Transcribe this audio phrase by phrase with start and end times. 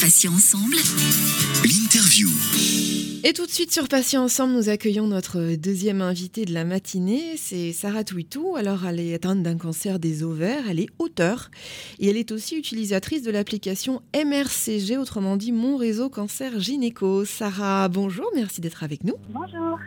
[0.00, 0.76] Patients ensemble.
[1.62, 2.28] L'interview.
[3.22, 7.36] Et tout de suite sur Patients Ensemble, nous accueillons notre deuxième invitée de la matinée,
[7.36, 8.56] c'est Sarah Touitou.
[8.56, 11.50] Alors elle est atteinte d'un cancer des ovaires, elle est auteure
[11.98, 17.26] et elle est aussi utilisatrice de l'application MRCG, autrement dit Mon Réseau Cancer Gynéco.
[17.26, 19.16] Sarah, bonjour, merci d'être avec nous.
[19.28, 19.78] Bonjour.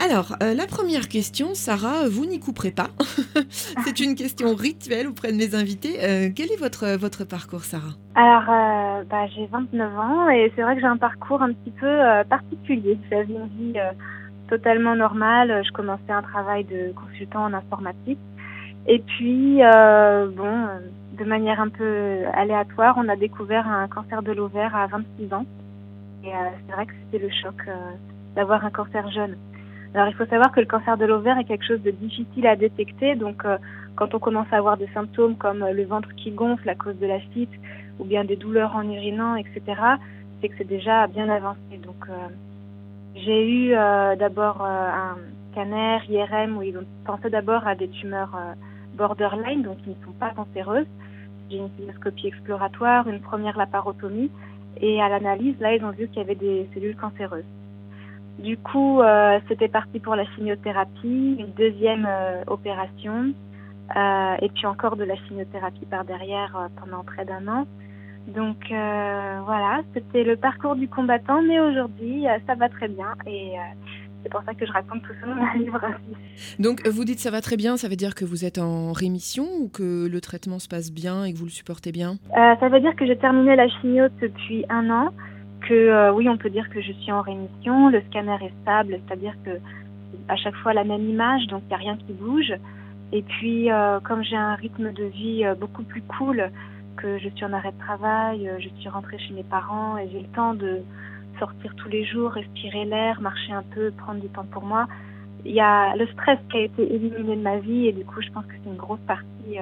[0.00, 2.90] Alors, euh, la première question, Sarah, vous n'y couperez pas.
[3.84, 5.96] c'est une question rituelle auprès de mes invités.
[6.04, 7.94] Euh, quel est votre, votre parcours, Sarah?
[8.14, 11.72] Alors, euh, bah, j'ai 29 ans et c'est vrai que j'ai un parcours un petit
[11.72, 12.96] peu particulier.
[13.10, 13.78] J'avais une vie
[14.48, 15.64] totalement normale.
[15.66, 18.20] Je commençais un travail de consultant en informatique.
[18.86, 20.68] Et puis, bon,
[21.18, 25.44] de manière un peu aléatoire, on a découvert un cancer de l'ovaire à 26 ans.
[26.24, 26.30] Et
[26.66, 27.56] c'est vrai que c'était le choc
[28.36, 29.36] d'avoir un cancer jeune.
[29.94, 32.56] Alors il faut savoir que le cancer de l'ovaire est quelque chose de difficile à
[32.56, 33.14] détecter.
[33.14, 33.56] Donc euh,
[33.96, 36.98] quand on commence à avoir des symptômes comme euh, le ventre qui gonfle à cause
[36.98, 37.52] de la cite
[37.98, 39.62] ou bien des douleurs en urinant, etc.,
[40.40, 41.78] c'est que c'est déjà bien avancé.
[41.82, 42.12] Donc euh,
[43.14, 45.16] j'ai eu d'abord un
[45.50, 48.38] scanner IRM où ils ont pensé d'abord à des tumeurs
[48.94, 50.86] borderline, donc qui ne sont pas cancéreuses.
[51.50, 54.30] J'ai une cystoscopie exploratoire, une première laparotomie,
[54.80, 57.42] et à l'analyse, là, ils ont vu qu'il y avait des cellules cancéreuses.
[58.38, 63.32] Du coup, euh, c'était parti pour la chimiothérapie, une deuxième euh, opération,
[63.96, 67.66] euh, et puis encore de la chimiothérapie par derrière pendant près d'un an.
[68.28, 73.54] Donc voilà, c'était le parcours du combattant, mais aujourd'hui, ça va très bien et
[74.22, 75.80] c'est pour ça que je raconte tout ça dans mon livre
[76.58, 79.46] Donc vous dites ça va très bien, ça veut dire que vous êtes en rémission
[79.60, 82.16] ou que le traitement se passe bien et que vous le supportez bien?
[82.34, 85.14] Ça veut dire que j'ai terminé la chimio depuis un an
[85.68, 87.90] que euh, oui, on peut dire que je suis en rémission.
[87.90, 89.50] Le scanner est stable, c'est-à-dire que
[90.28, 92.54] à chaque fois la même image, donc il n'y a rien qui bouge.
[93.12, 96.50] Et puis, euh, comme j'ai un rythme de vie euh, beaucoup plus cool,
[96.96, 100.20] que je suis en arrêt de travail, je suis rentrée chez mes parents et j'ai
[100.20, 100.80] le temps de
[101.38, 104.88] sortir tous les jours, respirer l'air, marcher un peu, prendre du temps pour moi.
[105.44, 108.20] Il y a le stress qui a été éliminé de ma vie et du coup,
[108.20, 109.58] je pense que c'est une grosse partie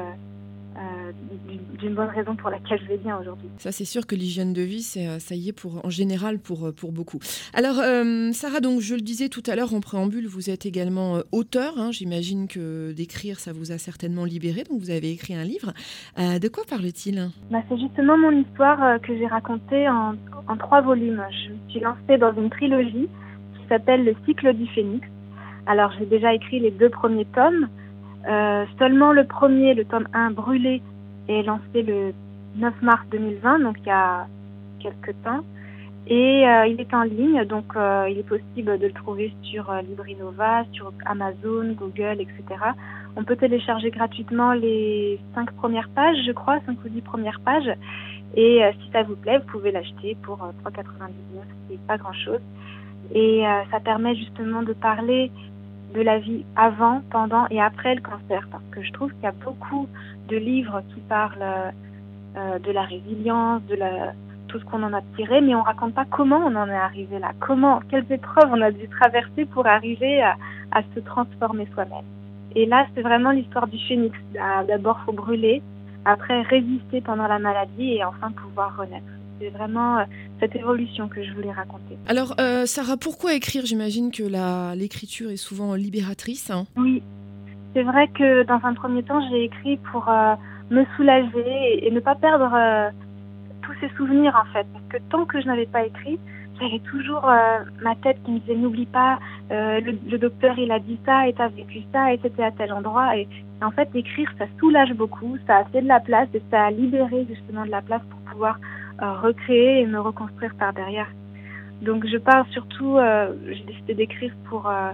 [1.79, 3.49] d'une bonne raison pour laquelle je vais bien aujourd'hui.
[3.59, 6.39] Ça, c'est sûr que l'hygiène de vie, c'est euh, ça y est pour en général
[6.39, 7.19] pour euh, pour beaucoup.
[7.55, 7.77] Alors,
[8.33, 11.75] Sarah, donc je le disais tout à l'heure en préambule, vous êtes également auteur.
[11.79, 11.91] Hein.
[11.93, 14.65] J'imagine que d'écrire, ça vous a certainement libéré.
[14.65, 15.73] Donc, vous avez écrit un livre.
[16.17, 17.31] de quoi parle-t-il?
[17.51, 20.15] Bah, C'est justement mon histoire que j'ai racontée en,
[20.49, 21.23] en trois volumes.
[21.31, 23.09] Je me suis lancée dans une trilogie
[23.55, 25.07] qui s'appelle Le cycle du phénix.
[25.67, 27.69] Alors, j'ai déjà écrit les deux premiers tomes.
[28.29, 30.83] Euh, seulement le premier, le tome 1 brûlé,
[31.29, 32.13] est lancé le
[32.57, 34.27] 9 mars 2020, donc il y a
[34.81, 35.41] quelques temps.
[36.09, 39.73] Et euh, il est en ligne, donc euh, il est possible de le trouver sur
[39.89, 42.45] Librinova, sur Amazon, Google, etc.
[43.17, 47.71] On peut télécharger gratuitement les 5 premières pages, je crois, 5 ou 10 premières pages.
[48.37, 50.83] Et si ça vous plaît, vous pouvez l'acheter pour 3,99,
[51.69, 52.41] c'est pas grand-chose.
[53.15, 55.31] Et ça permet justement de parler
[55.97, 59.27] de la vie avant, pendant et après le cancer, parce que je trouve qu'il y
[59.27, 59.89] a beaucoup
[60.29, 61.73] de livres qui parlent
[62.37, 63.77] euh, de la résilience, de
[64.49, 67.19] tout ce qu'on en a tiré, mais on raconte pas comment on en est arrivé
[67.19, 70.37] là, comment, quelles épreuves on a dû traverser pour arriver à,
[70.73, 72.05] à se transformer soi-même.
[72.55, 74.17] Et là, c'est vraiment l'histoire du phénix.
[74.69, 75.63] D'abord, faut brûler,
[76.05, 79.16] après résister pendant la maladie et enfin pouvoir renaître.
[79.39, 80.05] C'est vraiment euh,
[80.41, 81.99] cette évolution que je voulais raconter.
[82.09, 83.67] Alors, euh, Sarah, pourquoi écrire?
[83.67, 84.23] J'imagine que
[84.75, 86.51] l'écriture est souvent libératrice.
[86.51, 86.65] Hein.
[86.77, 87.03] oui,
[87.75, 90.35] c'est vrai que dans un premier temps, j'ai écrit pour euh,
[90.71, 92.51] me soulager et, ne pas perdre
[93.63, 94.67] tous ces souvenirs en fait.
[94.73, 96.19] Parce que tant que je n'avais pas écrit,
[96.59, 97.27] j'avais toujours
[97.83, 99.19] ma tête qui me disait n'oublie pas,
[99.51, 103.15] le, docteur il a dit ça et t'as vécu ça et c'était à tel endroit.
[103.17, 103.29] Et,
[103.63, 106.71] en fait, écrire ça soulage beaucoup, ça a fait de la place et ça a
[106.71, 108.59] libéré justement de la place pour pouvoir
[109.01, 111.09] recréer et me reconstruire par derrière.
[111.83, 114.93] Donc je parle surtout, euh, j'ai décidé d'écrire pour euh,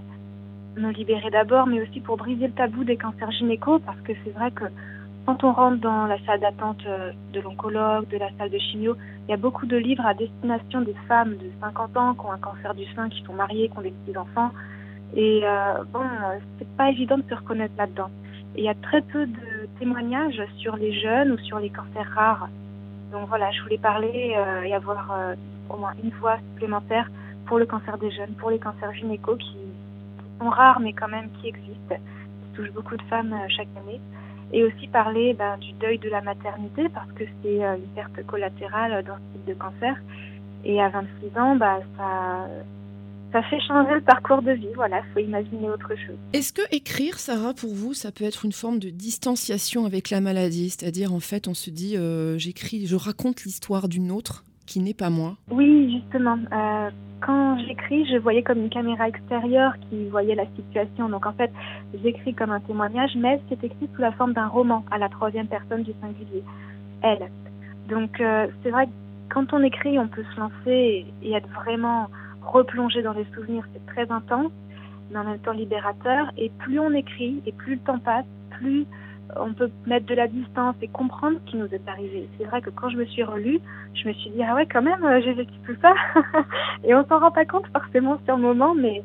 [0.77, 4.31] me libérer d'abord, mais aussi pour briser le tabou des cancers gynéco, parce que c'est
[4.31, 4.65] vrai que
[5.25, 8.97] quand on rentre dans la salle d'attente euh, de l'oncologue, de la salle de chimio,
[9.29, 12.33] il y a beaucoup de livres à destination des femmes de 50 ans qui ont
[12.33, 14.51] un cancer du sein, qui sont mariées, qui ont des petits-enfants.
[15.15, 15.43] Et
[15.93, 16.01] bon,
[16.59, 18.09] c'est pas évident de se reconnaître là-dedans.
[18.57, 22.49] Il y a très peu de témoignages sur les jeunes ou sur les cancers rares.
[23.13, 25.35] Donc voilà, je voulais parler euh, et avoir euh,
[25.69, 27.11] au moins une voix supplémentaire
[27.47, 29.57] pour le cancer des jeunes, pour les cancers gynéco qui
[30.41, 34.01] sont rares mais quand même qui existent, qui touchent beaucoup de femmes euh, chaque année.
[34.55, 39.03] Et aussi parler ben, du deuil de la maternité parce que c'est une perte collatérale
[39.03, 39.97] dans ce type de cancer.
[40.65, 42.49] Et à 26 ans, bah, ça,
[43.33, 44.69] ça fait changer le parcours de vie.
[44.75, 46.19] Voilà, il faut imaginer autre chose.
[46.33, 50.21] Est-ce que écrire, Sarah, pour vous, ça peut être une forme de distanciation avec la
[50.21, 50.71] maladie?
[50.71, 54.95] C'est-à-dire, en fait, on se dit, euh, j'écris, je raconte l'histoire d'une autre qui n'est
[54.95, 56.39] pas moi Oui, justement.
[56.53, 56.91] Euh,
[57.25, 61.09] quand j'écris, je voyais comme une caméra extérieure qui voyait la situation.
[61.09, 61.51] Donc en fait,
[62.03, 65.47] j'écris comme un témoignage, mais c'est écrit sous la forme d'un roman à la troisième
[65.47, 66.43] personne du singulier,
[67.03, 67.31] elle.
[67.89, 68.93] Donc euh, c'est vrai que
[69.31, 72.09] quand on écrit, on peut se lancer et être vraiment
[72.45, 73.65] replongé dans les souvenirs.
[73.73, 74.53] C'est très intense,
[75.11, 76.31] mais en même temps libérateur.
[76.37, 78.87] Et plus on écrit et plus le temps passe, plus
[79.37, 82.29] on peut mettre de la distance et comprendre ce qui nous est arrivé.
[82.39, 83.61] C'est vrai que quand je me suis relue,
[83.95, 85.95] je me suis dit ah ouais quand même euh, j'ai vécu tout ça
[86.85, 89.03] et on s'en rend pas compte forcément sur le moment, mais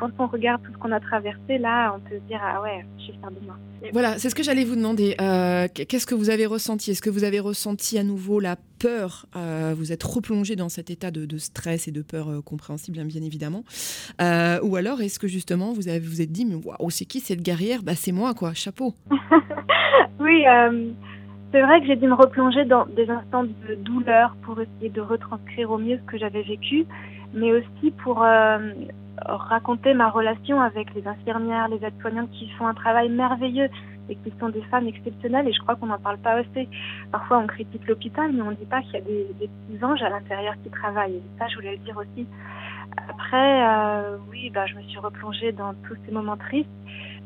[0.00, 2.84] quand on regarde tout ce qu'on a traversé, là, on peut se dire ah ouais,
[2.98, 3.56] je suis fière de moi.
[3.92, 5.14] Voilà, c'est ce que j'allais vous demander.
[5.20, 6.90] Euh, qu'est-ce que vous avez ressenti?
[6.90, 9.26] Est-ce que vous avez ressenti à nouveau la peur?
[9.36, 13.22] Euh, Vous êtes replongé dans cet état de, stress et de peur compréhensible, bien, bien
[13.22, 13.64] évidemment.
[14.18, 17.42] ou alors, est-ce que justement vous avez vous êtes dit mais waouh, c'est qui cette
[17.42, 17.82] guerrière?
[17.82, 18.94] Bah c'est moi quoi, chapeau.
[20.20, 20.44] oui.
[21.52, 25.00] C'est vrai que j'ai dû me replonger dans des instants de douleur pour essayer de
[25.00, 26.86] retranscrire au mieux ce que j'avais vécu,
[27.34, 28.58] mais aussi pour euh,
[29.26, 33.68] raconter ma relation avec les infirmières, les aides-soignantes qui font un travail merveilleux
[34.08, 36.68] et qui sont des femmes exceptionnelles et je crois qu'on n'en parle pas assez.
[37.12, 40.02] Parfois on critique l'hôpital mais on ne dit pas qu'il y a des, petits anges
[40.02, 42.26] à l'intérieur qui travaillent et ça je voulais le dire aussi.
[43.08, 46.68] Après, euh, oui, bah, je me suis replongée dans tous ces moments tristes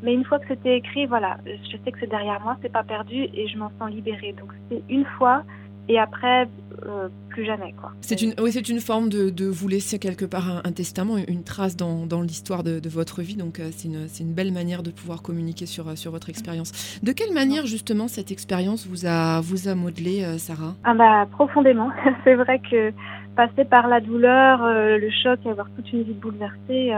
[0.03, 2.83] mais une fois que c'était écrit, voilà, je sais que c'est derrière moi, c'est pas
[2.83, 4.35] perdu et je m'en sens libérée.
[4.39, 5.43] Donc c'est une fois
[5.89, 6.49] et après
[6.87, 7.93] euh, plus jamais quoi.
[8.01, 11.45] C'est une oui c'est une forme de, de, vous laisser quelque part un, testament, une
[11.45, 13.37] trace dans, dans l'histoire de, de, votre vie.
[13.37, 16.99] Donc euh, c'est une, une, belle manière de pouvoir communiquer sur, sur votre expérience.
[17.03, 20.75] De quelle manière justement cette expérience vous a vous a modelé, euh, Sarah?
[20.85, 21.91] Ah bah profondément.
[22.25, 22.93] c'est vrai que
[23.37, 26.93] passer par la douleur, le choc et avoir toute une vie bouleversée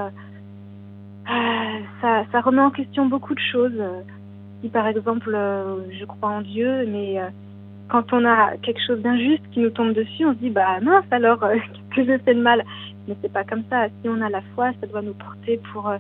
[1.29, 3.83] euh, ça, ça, remet en question beaucoup de choses.
[4.63, 7.29] Si par exemple, euh, je crois en Dieu, mais euh,
[7.89, 11.05] quand on a quelque chose d'injuste qui nous tombe dessus, on se dit bah mince
[11.11, 11.41] alors
[11.95, 12.65] qu'est-ce que je fais de mal?
[13.09, 13.87] Mais c'est pas comme ça.
[13.89, 15.93] Si on a la foi, ça doit nous porter pour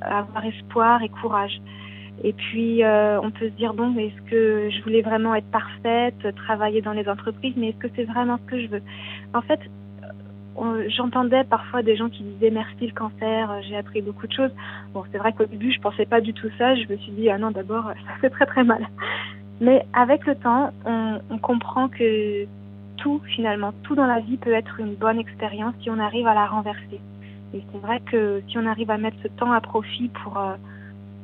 [0.00, 1.60] avoir espoir et courage.
[2.22, 6.80] Et puis on peut se dire bon, est-ce que je voulais vraiment être parfaite, travailler
[6.80, 8.82] dans les entreprises, mais est-ce que c'est vraiment ce que je veux?
[9.34, 9.60] En fait,
[10.88, 14.50] j'entendais parfois des gens qui disaient merci le cancer, euh, j'ai appris beaucoup de choses.
[14.92, 16.74] Bon, c'est vrai qu'au début, je pensais pas du tout ça.
[16.74, 18.86] Je me suis dit, ah non, d'abord, ça fait très très mal.
[19.60, 22.46] Mais avec le temps, on, comprend que
[22.96, 26.34] tout, finalement, tout dans la vie peut être une bonne expérience si on arrive à
[26.34, 27.00] la renverser.
[27.54, 30.54] Et c'est vrai que si on arrive à mettre ce temps à profit pour, euh,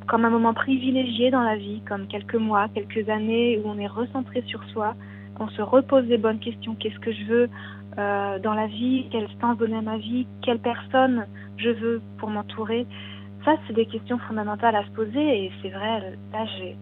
[0.06, 3.88] comme un moment privilégié dans la vie, comme quelques mois, quelques années où on est
[3.88, 4.94] recentré sur soi,
[5.40, 6.76] on se repose les bonnes questions.
[6.78, 7.50] Qu'est-ce que je veux
[7.98, 11.26] euh, dans la vie, quel sens donner à ma vie, quelle personne
[11.56, 12.86] je veux pour m'entourer?
[13.44, 16.76] Ça, c'est des questions fondamentales à se poser et c'est vrai, là, j'ai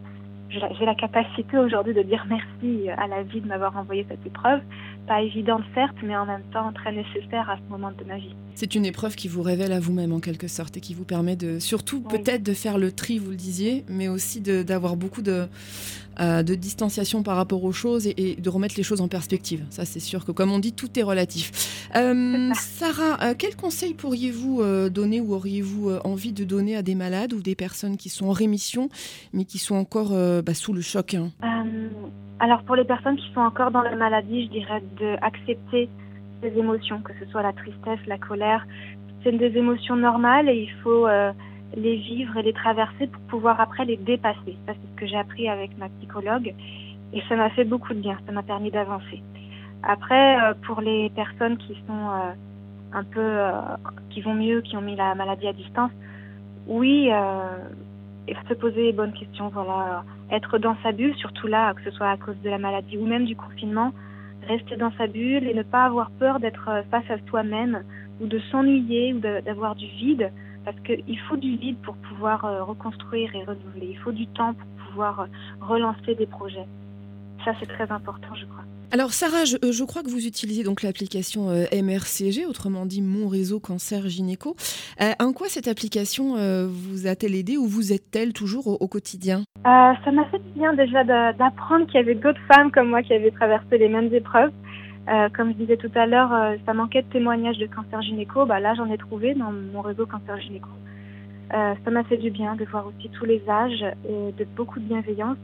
[0.50, 4.60] j'ai la capacité aujourd'hui de dire merci à la vie de m'avoir envoyé cette épreuve.
[5.08, 8.34] Pas évidente certes, mais en même temps très nécessaire à ce moment de ma vie.
[8.54, 11.34] C'est une épreuve qui vous révèle à vous-même en quelque sorte et qui vous permet
[11.34, 15.46] de, surtout peut-être de faire le tri, vous le disiez, mais aussi d'avoir beaucoup de,
[16.20, 19.64] euh, de distanciation par rapport aux choses et, de remettre les choses en perspective.
[19.70, 21.88] Ça, c'est sûr que comme on dit, tout est relatif.
[21.96, 27.32] Euh, Sarah, euh, quel conseil pourriez-vous donner ou auriez-vous envie de donner à des malades
[27.32, 28.90] ou des personnes qui sont en rémission,
[29.32, 30.10] mais qui sont encore
[30.42, 31.30] bah, sous le choc hein?
[32.40, 35.88] Alors pour les personnes qui sont encore dans la maladie, je dirais d'accepter
[36.42, 38.66] ces émotions, que ce soit la tristesse, la colère.
[39.22, 41.06] C'est des émotions normales et il faut
[41.76, 44.56] les vivre et les traverser pour pouvoir après les dépasser.
[44.66, 46.54] Ça, c'est ce que j'ai appris avec ma psychologue
[47.12, 48.18] et ça m'a fait beaucoup de bien.
[48.26, 49.22] Ça m'a permis d'avancer.
[49.82, 52.32] Après, euh, pour les personnes qui sont euh,
[52.92, 53.52] un peu, euh,
[54.10, 55.92] qui vont mieux, qui ont mis la maladie à distance,
[56.66, 57.10] oui,
[58.48, 59.48] se poser les bonnes questions.
[59.48, 62.98] Voilà, être dans sa bulle, surtout là, que ce soit à cause de la maladie
[62.98, 63.92] ou même du confinement,
[64.48, 67.84] rester dans sa bulle et ne pas avoir peur d'être face à soi-même
[68.20, 70.32] ou de s'ennuyer ou d'avoir du vide
[70.64, 73.88] parce qu'il faut du vide pour pouvoir euh, reconstruire et renouveler.
[73.90, 75.26] Il faut du temps pour pouvoir euh,
[75.60, 76.66] relancer des projets.
[77.44, 78.64] Ça, c'est très important, je crois.
[78.90, 83.60] Alors Sarah, je, euh, crois que vous utilisez donc l'application MRCG, autrement dit Mon Réseau
[83.60, 84.56] Cancer Gynéco.
[85.20, 89.42] en quoi cette application vous a-t-elle aidé ou vous êtes-elle toujours au, quotidien?
[89.64, 93.30] Ça m'a fait bien déjà d'apprendre qu'il y avait d'autres femmes comme moi qui avaient
[93.30, 94.52] traversé les mêmes épreuves.
[95.08, 98.44] Euh, comme je disais tout à l'heure, euh, ça manquait de témoignages de cancer gynéco.
[98.44, 100.68] Bah, là, j'en ai trouvé dans mon réseau cancer gynéco.
[101.54, 104.80] Euh, ça m'a fait du bien de voir aussi tous les âges et de beaucoup
[104.80, 105.38] de bienveillance.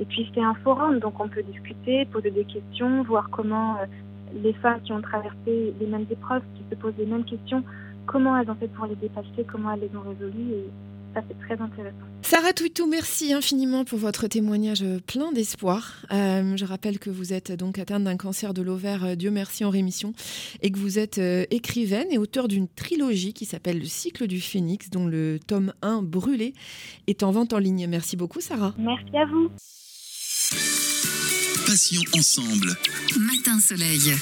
[0.00, 3.76] Et puis c'est un forum, donc on peut discuter, poser des questions, voir comment
[4.34, 7.62] les femmes qui ont traversé les mêmes épreuves, qui se posent les mêmes questions,
[8.06, 10.64] comment elles ont fait pour les dépasser, comment elles les ont résolues.
[11.16, 11.96] Ça c'est très intéressant.
[12.22, 15.94] Sarah Touitou, merci infiniment pour votre témoignage plein d'espoir.
[16.12, 19.64] Euh, je rappelle que vous êtes donc atteinte d'un cancer de l'ovaire, euh, Dieu merci
[19.64, 20.12] en rémission,
[20.60, 24.40] et que vous êtes euh, écrivaine et auteur d'une trilogie qui s'appelle Le cycle du
[24.40, 26.52] phénix, dont le tome 1 brûlé
[27.06, 27.86] est en vente en ligne.
[27.88, 28.74] Merci beaucoup Sarah.
[28.78, 29.48] Merci à vous.
[31.66, 32.76] Passion ensemble.
[33.18, 34.12] Matin Soleil.